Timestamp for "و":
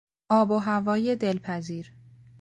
0.51-0.57